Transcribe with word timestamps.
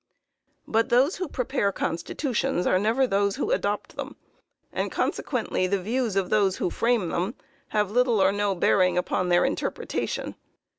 But 0.67 0.89
those 0.89 1.17
who 1.17 1.27
prepare 1.27 1.71
constitutions 1.71 2.65
are 2.65 2.79
never 2.79 3.05
those 3.05 3.35
who 3.35 3.51
adopt 3.51 3.95
them, 3.95 4.15
and 4.73 4.91
consequently 4.91 5.67
the 5.67 5.79
views 5.79 6.15
of 6.15 6.31
those 6.31 6.57
who 6.57 6.71
frame 6.71 7.09
them 7.09 7.35
have 7.67 7.91
little 7.91 8.19
or 8.19 8.31
no 8.31 8.55
bearing 8.55 8.97
upon 8.97 9.29
their 9.29 9.45
interpretation. 9.45 10.33